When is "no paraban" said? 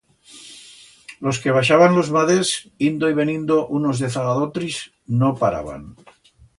5.21-5.91